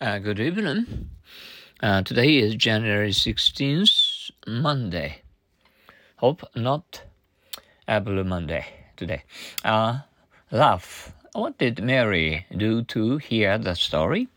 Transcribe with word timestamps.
Uh, 0.00 0.20
good 0.20 0.38
evening. 0.38 1.10
Uh, 1.82 2.02
today 2.02 2.36
is 2.36 2.54
January 2.54 3.10
16th, 3.10 4.30
Monday. 4.46 5.22
Hope 6.18 6.44
not 6.54 7.02
a 7.88 8.00
blue 8.00 8.22
Monday 8.22 8.64
today. 8.96 9.24
Uh, 9.64 9.98
laugh. 10.52 11.12
What 11.32 11.58
did 11.58 11.82
Mary 11.82 12.46
do 12.56 12.84
to 12.84 13.16
hear 13.18 13.58
the 13.58 13.74
story? 13.74 14.28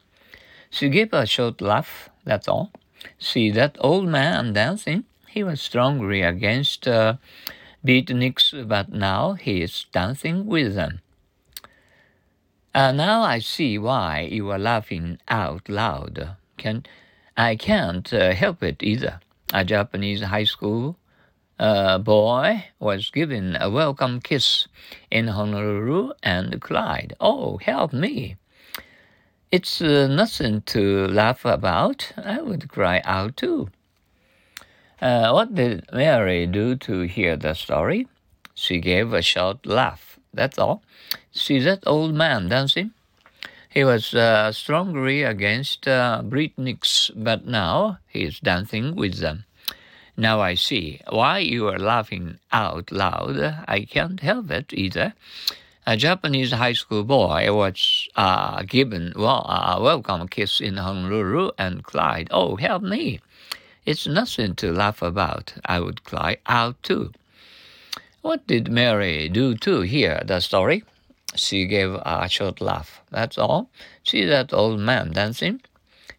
She 0.72 0.90
gave 0.90 1.14
a 1.14 1.28
short 1.28 1.62
laugh, 1.62 2.10
that's 2.26 2.48
all. 2.48 2.72
See 3.20 3.52
that 3.52 3.78
old 3.82 4.08
man 4.08 4.54
dancing? 4.54 5.04
He 5.28 5.44
was 5.44 5.62
strongly 5.62 6.24
against 6.24 6.88
uh, 6.88 7.18
beatniks, 7.86 8.68
but 8.68 8.92
now 8.92 9.34
he 9.34 9.62
is 9.62 9.86
dancing 9.92 10.48
with 10.48 10.74
them. 10.74 11.02
Uh, 12.74 12.94
now 12.94 13.22
I 13.22 13.40
see 13.40 13.78
why 13.78 14.30
you 14.32 14.50
are 14.50 14.60
laughing 14.60 15.20
out 15.28 15.68
loud. 15.68 16.36
Can 16.58 16.86
I 17.36 17.58
can't 17.58 18.12
uh, 18.14 18.32
help 18.34 18.64
it 18.64 18.82
either. 18.82 19.20
A 19.54 19.66
Japanese 19.66 20.22
high 20.22 20.46
school 20.46 20.98
uh, 21.60 21.98
boy 21.98 22.66
was 22.80 23.10
given 23.12 23.58
a 23.60 23.70
welcome 23.70 24.22
kiss 24.22 24.68
in 25.10 25.28
Honolulu 25.28 26.14
and 26.24 26.62
cried, 26.62 27.14
"Oh, 27.20 27.58
help 27.58 27.92
me!" 27.92 28.38
It's 29.52 29.82
uh, 29.82 30.08
nothing 30.08 30.62
to 30.74 31.08
laugh 31.08 31.44
about. 31.44 32.14
I 32.16 32.42
would 32.42 32.70
cry 32.70 33.02
out 33.04 33.36
too. 33.36 33.70
Uh, 35.02 35.32
what 35.32 35.56
did 35.56 35.86
Mary 35.92 36.48
do 36.48 36.76
to 36.78 37.02
hear 37.02 37.36
the 37.36 37.54
story? 37.54 38.08
She 38.54 38.80
gave 38.80 39.12
a 39.12 39.22
short 39.22 39.66
laugh. 39.66 40.11
That's 40.34 40.58
all. 40.58 40.82
See 41.32 41.60
that 41.60 41.84
old 41.86 42.14
man 42.14 42.50
dancing? 42.50 42.92
He 43.70 43.84
was 43.84 44.14
uh, 44.14 44.52
strongly 44.52 45.24
against 45.24 45.88
uh, 45.88 46.22
beatniks, 46.26 47.10
but 47.16 47.46
now 47.46 48.00
he 48.10 48.24
is 48.24 48.40
dancing 48.40 48.96
with 48.96 49.20
them. 49.20 49.46
Now 50.18 50.42
I 50.42 50.56
see 50.56 51.00
why 51.10 51.40
you 51.40 51.68
are 51.70 51.80
laughing 51.80 52.40
out 52.52 52.92
loud. 52.92 53.64
I 53.68 53.86
can't 53.86 54.20
help 54.20 54.52
it 54.52 54.74
either. 54.74 55.14
A 55.88 55.98
Japanese 55.98 56.52
high 56.52 56.74
school 56.74 57.04
boy 57.04 57.48
was 57.52 58.08
uh, 58.16 58.62
given 58.64 59.14
well, 59.16 59.46
a 59.50 59.82
welcome 59.82 60.28
kiss 60.28 60.62
in 60.62 60.78
Honolulu 60.78 61.52
and 61.58 61.84
cried, 61.84 62.28
Oh, 62.30 62.56
help 62.58 62.84
me! 62.84 63.20
It's 63.86 64.06
nothing 64.06 64.54
to 64.56 64.72
laugh 64.72 65.02
about. 65.02 65.54
I 65.66 65.80
would 65.80 66.04
cry 66.04 66.38
out 66.46 66.76
too. 66.84 67.14
What 68.22 68.46
did 68.46 68.70
Mary 68.70 69.30
do 69.30 69.56
to 69.58 69.82
hear 69.82 70.22
the 70.24 70.42
story? 70.42 70.84
She 71.36 71.66
gave 71.66 71.96
a 72.06 72.30
short 72.30 72.62
laugh. 72.62 73.02
That's 73.10 73.36
all. 73.36 73.72
See 74.04 74.26
that 74.26 74.54
old 74.54 74.80
man 74.80 75.12
dancing? 75.12 75.62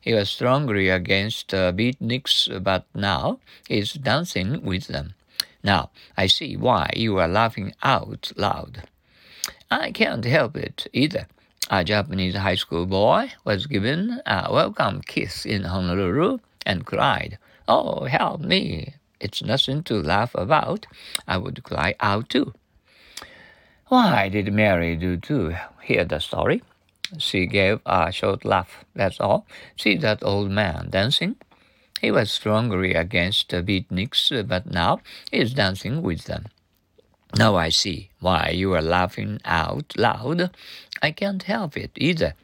He 0.01 0.13
was 0.13 0.29
strongly 0.29 0.89
against 0.89 1.55
uh, 1.55 1.71
beatniks, 1.71 2.49
but 2.61 2.87
now 2.93 3.39
he's 3.69 3.93
dancing 3.93 4.65
with 4.65 4.89
them. 4.89 5.15
Now 5.63 5.91
I 6.17 6.27
see 6.27 6.57
why 6.57 6.91
you 6.97 7.19
are 7.19 7.29
laughing 7.29 7.73
out 7.85 8.33
loud. 8.35 8.83
I 9.71 9.93
can't 9.93 10.25
help 10.25 10.57
it 10.57 10.89
either. 10.93 11.29
A 11.71 11.85
Japanese 11.85 12.35
high 12.35 12.57
school 12.57 12.85
boy 12.85 13.31
was 13.45 13.67
given 13.69 14.21
a 14.27 14.53
welcome 14.53 15.03
kiss 15.03 15.47
in 15.47 15.63
Honolulu 15.63 16.39
and 16.67 16.85
cried, 16.85 17.39
Oh, 17.69 18.07
help 18.07 18.41
me! 18.41 18.95
It's 19.23 19.43
nothing 19.43 19.85
to 19.85 20.03
laugh 20.03 20.35
about. 20.35 20.87
I 21.29 21.39
would 21.39 21.63
cry 21.63 21.95
out 22.01 22.29
too. 22.29 22.53
Why 23.87 24.29
did 24.29 24.53
Mary 24.53 24.97
do 24.97 25.17
to 25.29 25.55
hear 25.83 26.05
the 26.05 26.19
story? 26.19 26.63
She 27.19 27.47
gave 27.47 27.81
a 27.87 28.11
short 28.11 28.45
laugh, 28.45 28.85
that's 28.95 29.21
all. 29.21 29.47
See 29.77 29.97
that 29.99 30.25
old 30.25 30.51
man 30.51 30.91
dancing? 30.91 31.37
He 32.01 32.11
was 32.11 32.33
strongly 32.33 32.95
against 32.95 33.51
the 33.51 33.63
beatniks, 33.63 34.33
but 34.49 34.67
now 34.67 35.01
he 35.31 35.39
is 35.39 35.55
dancing 35.55 36.03
with 36.03 36.25
them. 36.25 36.47
Now 37.39 37.55
I 37.57 37.69
see 37.69 38.11
why 38.19 38.51
you 38.51 38.75
are 38.75 38.83
laughing 38.83 39.41
out 39.45 39.93
loud. 39.97 40.51
I 41.01 41.13
can't 41.13 41.43
help 41.45 41.77
it 41.77 41.93
either. 41.97 42.35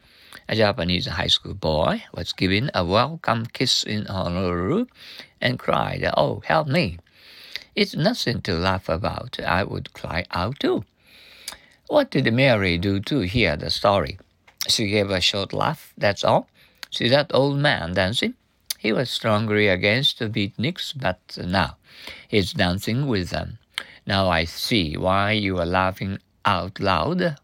A 0.47 0.55
Japanese 0.55 1.07
high 1.07 1.27
school 1.27 1.53
boy 1.53 2.03
was 2.13 2.33
given 2.33 2.71
a 2.73 2.85
welcome 2.85 3.45
kiss 3.47 3.83
in 3.83 4.05
Honolulu 4.05 4.85
and 5.41 5.59
cried, 5.59 6.09
Oh, 6.15 6.41
help 6.45 6.67
me. 6.67 6.99
It's 7.75 7.95
nothing 7.95 8.41
to 8.41 8.53
laugh 8.53 8.89
about. 8.89 9.39
I 9.39 9.63
would 9.63 9.93
cry 9.93 10.25
out 10.31 10.59
too. 10.59 10.83
What 11.87 12.11
did 12.11 12.31
Mary 12.33 12.77
do 12.77 12.99
to 13.01 13.21
hear 13.21 13.55
the 13.55 13.69
story? 13.69 14.19
She 14.67 14.89
gave 14.89 15.09
a 15.09 15.21
short 15.21 15.53
laugh, 15.53 15.93
that's 15.97 16.23
all. 16.23 16.47
See 16.91 17.09
that 17.09 17.31
old 17.33 17.57
man 17.57 17.93
dancing? 17.93 18.33
He 18.77 18.91
was 18.91 19.09
strongly 19.09 19.67
against 19.67 20.19
the 20.19 20.29
beatniks, 20.29 20.93
but 20.95 21.37
now 21.37 21.77
he's 22.27 22.53
dancing 22.53 23.07
with 23.07 23.29
them. 23.29 23.59
Now 24.05 24.29
I 24.29 24.45
see 24.45 24.97
why 24.97 25.31
you 25.31 25.57
are 25.59 25.65
laughing 25.65 26.19
out 26.45 26.79
loud. 26.79 27.37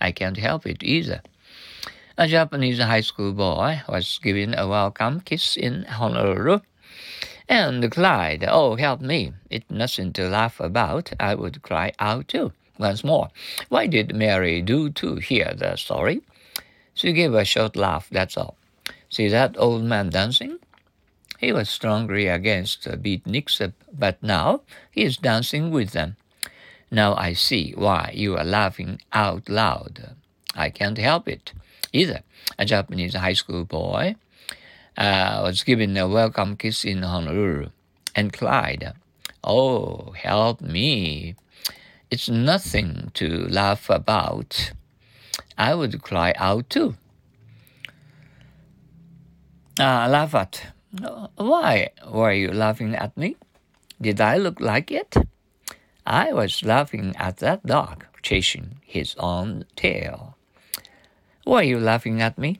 I 0.00 0.12
can't 0.12 0.36
help 0.36 0.66
it 0.66 0.82
either. 0.82 1.22
A 2.18 2.28
Japanese 2.28 2.78
high 2.78 3.00
school 3.00 3.32
boy 3.32 3.82
was 3.88 4.20
given 4.22 4.54
a 4.54 4.68
welcome 4.68 5.20
kiss 5.20 5.56
in 5.56 5.84
Honolulu 5.84 6.60
and 7.48 7.90
cried, 7.90 8.44
Oh, 8.48 8.76
help 8.76 9.00
me. 9.00 9.32
It's 9.50 9.70
nothing 9.70 10.12
to 10.14 10.28
laugh 10.28 10.60
about. 10.60 11.12
I 11.18 11.34
would 11.34 11.62
cry 11.62 11.92
out 11.98 12.28
too. 12.28 12.52
Once 12.78 13.04
more, 13.04 13.28
why 13.68 13.86
did 13.86 14.14
Mary 14.14 14.62
do 14.62 14.90
to 14.90 15.16
hear 15.16 15.52
the 15.54 15.76
story? 15.76 16.22
She 16.94 17.12
gave 17.12 17.34
a 17.34 17.44
short 17.44 17.76
laugh, 17.76 18.08
that's 18.10 18.36
all. 18.36 18.56
See 19.10 19.28
that 19.28 19.56
old 19.58 19.84
man 19.84 20.10
dancing? 20.10 20.58
He 21.38 21.52
was 21.52 21.68
strongly 21.68 22.28
against 22.28 22.84
the 22.84 22.96
beatniks, 22.96 23.72
but 23.92 24.22
now 24.22 24.62
he 24.90 25.02
is 25.02 25.16
dancing 25.16 25.70
with 25.70 25.90
them. 25.90 26.16
Now 26.90 27.14
I 27.14 27.32
see 27.32 27.72
why 27.76 28.12
you 28.14 28.36
are 28.36 28.44
laughing 28.44 29.00
out 29.12 29.48
loud. 29.48 30.14
I 30.54 30.70
can't 30.70 30.98
help 30.98 31.28
it 31.28 31.52
either. 31.92 32.22
A 32.58 32.64
Japanese 32.64 33.14
high 33.14 33.32
school 33.32 33.64
boy 33.64 34.16
uh, 34.96 35.40
was 35.42 35.62
given 35.62 35.96
a 35.96 36.08
welcome 36.08 36.56
kiss 36.56 36.84
in 36.84 37.02
Honolulu 37.02 37.70
and 38.14 38.32
cried, 38.32 38.92
Oh, 39.44 40.12
help 40.12 40.60
me. 40.60 41.34
It's 42.10 42.28
nothing 42.28 43.10
to 43.14 43.46
laugh 43.48 43.88
about. 43.90 44.72
I 45.56 45.74
would 45.74 46.02
cry 46.02 46.34
out 46.36 46.68
too. 46.70 46.96
Uh, 49.80 50.06
laugh 50.08 50.34
at. 50.34 50.72
Why 51.36 51.88
were 52.06 52.32
you 52.32 52.52
laughing 52.52 52.94
at 52.94 53.16
me? 53.16 53.36
Did 54.00 54.20
I 54.20 54.36
look 54.36 54.60
like 54.60 54.90
it? 54.90 55.16
I 56.06 56.32
was 56.32 56.62
laughing 56.62 57.14
at 57.16 57.38
that 57.38 57.64
dog 57.64 58.04
chasing 58.22 58.76
his 58.84 59.14
own 59.18 59.64
tail. 59.74 60.36
Were 61.46 61.62
you 61.62 61.80
laughing 61.80 62.20
at 62.20 62.36
me? 62.36 62.58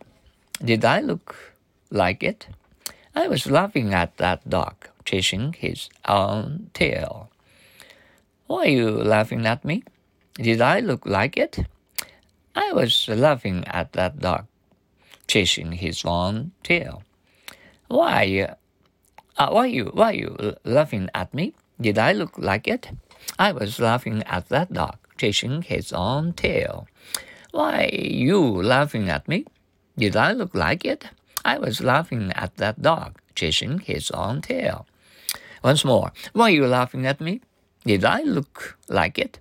Did 0.64 0.84
I 0.84 1.00
look 1.00 1.51
like 1.92 2.22
it? 2.22 2.48
I 3.14 3.28
was 3.28 3.46
laughing 3.46 3.92
at 3.92 4.16
that 4.16 4.48
dog 4.48 4.88
chasing 5.04 5.52
his 5.52 5.88
own 6.08 6.70
tail. 6.72 7.30
Why 8.46 8.64
are 8.64 8.68
you 8.68 8.90
laughing 8.90 9.46
at 9.46 9.64
me? 9.64 9.84
Did 10.34 10.60
I 10.60 10.80
look 10.80 11.04
like 11.04 11.36
it? 11.36 11.66
I 12.54 12.72
was 12.72 13.08
laughing 13.08 13.64
at 13.68 13.92
that 13.92 14.18
dog 14.20 14.46
chasing 15.26 15.72
his 15.72 16.04
own 16.04 16.52
tail. 16.62 17.02
Why, 17.88 18.56
uh, 19.36 19.50
why 19.50 19.66
you, 19.66 19.90
why 19.92 20.12
you 20.12 20.56
laughing 20.64 21.08
at 21.14 21.32
me? 21.34 21.54
Did 21.80 21.98
I 21.98 22.12
look 22.12 22.38
like 22.38 22.68
it? 22.68 22.90
I 23.38 23.52
was 23.52 23.78
laughing 23.78 24.22
at 24.24 24.48
that 24.48 24.72
dog 24.72 24.96
chasing 25.16 25.62
his 25.62 25.92
own 25.92 26.32
tail. 26.32 26.86
Why, 27.52 27.90
you 27.92 28.40
laughing 28.40 29.08
at 29.08 29.28
me? 29.28 29.44
Did 29.96 30.16
I 30.16 30.32
look 30.32 30.54
like 30.54 30.84
it? 30.84 31.08
I 31.44 31.58
was 31.58 31.80
laughing 31.80 32.32
at 32.34 32.56
that 32.56 32.80
dog 32.82 33.20
chasing 33.34 33.80
his 33.80 34.10
own 34.10 34.42
tail. 34.42 34.86
Once 35.62 35.84
more, 35.84 36.12
why 36.32 36.46
are 36.46 36.50
you 36.50 36.66
laughing 36.66 37.06
at 37.06 37.20
me? 37.20 37.40
Did 37.84 38.04
I 38.04 38.22
look 38.22 38.78
like 38.88 39.18
it? 39.18 39.38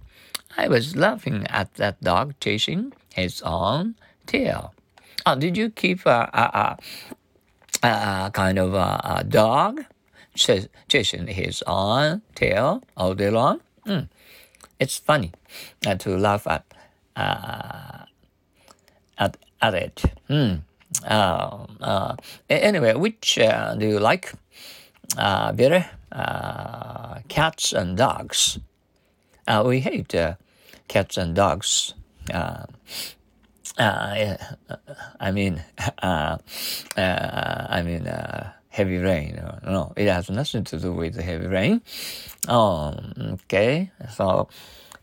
I 0.57 0.67
was 0.67 0.95
laughing 0.95 1.45
at 1.49 1.75
that 1.75 2.01
dog 2.01 2.33
chasing 2.39 2.93
his 3.13 3.41
own 3.41 3.95
tail. 4.25 4.73
Oh, 5.25 5.35
did 5.35 5.57
you 5.57 5.69
keep 5.69 6.05
a, 6.05 6.29
a, 6.33 6.77
a, 7.83 7.87
a 7.87 8.31
kind 8.33 8.57
of 8.57 8.73
a, 8.73 9.01
a 9.03 9.23
dog 9.23 9.85
ch- 10.35 10.67
chasing 10.87 11.27
his 11.27 11.63
own 11.67 12.21
tail 12.35 12.83
all 12.97 13.13
day 13.13 13.29
long? 13.29 13.61
Mm. 13.85 14.09
It's 14.79 14.97
funny 14.97 15.31
uh, 15.85 15.95
to 15.95 16.17
laugh 16.17 16.47
at. 16.47 16.65
Uh, 17.15 18.05
at, 19.17 19.37
at 19.61 19.73
it. 19.75 20.03
Hmm. 20.27 20.55
Uh, 21.05 21.65
uh, 21.81 22.15
anyway, 22.49 22.93
which 22.93 23.39
uh, 23.39 23.75
do 23.75 23.87
you 23.87 23.99
like 23.99 24.33
uh, 25.17 25.51
better? 25.51 25.85
Cats 27.27 27.73
and 27.73 27.97
dogs. 27.97 28.59
We 29.65 29.79
hate 29.79 30.13
cats 30.87 31.17
and 31.17 31.35
dogs. 31.35 31.93
uh, 32.33 32.65
I 35.19 35.31
mean, 35.31 35.63
uh, 36.03 36.37
uh, 36.97 37.67
I 37.69 37.81
mean, 37.81 38.05
heavy 38.69 38.97
rain. 38.97 39.41
No, 39.63 39.93
it 39.95 40.07
has 40.07 40.29
nothing 40.29 40.63
to 40.65 40.77
do 40.77 40.93
with 40.93 41.15
heavy 41.19 41.47
rain. 41.47 41.81
Oh, 42.47 42.95
okay. 43.45 43.91
So, 44.13 44.49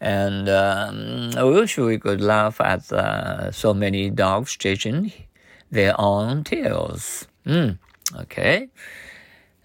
and 0.01 0.49
um, 0.49 1.31
I 1.37 1.43
wish 1.45 1.79
we 1.79 1.99
could 1.99 2.21
laugh 2.21 2.61
at 2.61 2.85
so 3.55 3.75
many 3.75 4.11
dogs 4.11 4.57
chasing 4.57 5.13
their 5.71 5.99
own 6.01 6.45
tails. 6.45 7.27
Mm, 7.47 7.79
okay. 8.21 8.69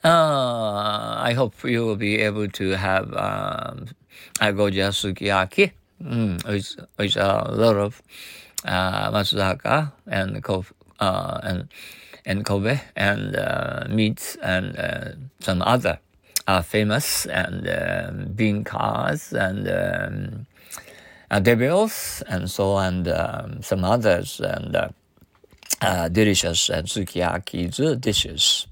Uh, 0.03 1.15
I 1.17 1.33
hope 1.33 1.63
you 1.63 1.85
will 1.85 1.95
be 1.95 2.19
able 2.19 2.49
to 2.49 2.71
have 2.71 3.13
um, 3.13 3.87
agoja 4.39 4.91
sukiyaki, 4.91 5.71
mm, 6.03 6.45
which, 6.45 6.75
which 6.97 7.15
a 7.15 7.49
lot 7.51 7.77
of 7.77 8.01
uh, 8.65 9.11
Matsusaka 9.11 9.93
and 10.07 10.43
uh, 10.99 11.39
and 11.43 11.67
and 12.25 12.45
Kobe 12.45 12.79
and 12.95 13.35
uh, 13.35 13.85
meats 13.89 14.37
and 14.41 14.77
uh, 14.77 15.11
some 15.39 15.61
other 15.61 15.99
famous 16.63 17.25
and 17.25 17.67
um, 17.67 18.31
bean 18.33 18.63
cars 18.63 19.33
and 19.33 19.67
um, 19.67 20.45
uh, 21.31 21.39
devils 21.39 22.23
and 22.27 22.49
so 22.49 22.77
and 22.77 23.07
um, 23.07 23.61
some 23.61 23.83
others 23.83 24.39
and 24.39 24.75
uh, 25.81 26.09
delicious 26.09 26.69
uh, 26.69 26.83
sukiyaki 26.83 27.69
dishes. 27.99 28.67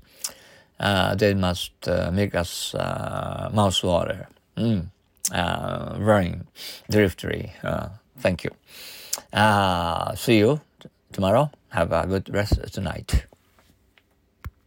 Uh, 0.80 1.14
they 1.16 1.34
must 1.34 1.72
uh, 1.88 2.10
make 2.12 2.34
us 2.34 2.74
uh, 2.76 3.50
mouth 3.54 3.84
water. 3.84 4.28
Mm. 4.58 4.88
Driftry. 6.90 7.52
Uh, 7.64 7.90
thank 8.20 8.44
you. 8.44 8.52
See 10.16 10.40
you 10.40 10.60
tomorrow. 11.14 11.52
Have 11.70 11.92
a 11.92 12.08
good 12.08 12.30
rest 12.34 12.74
tonight. 12.74 13.26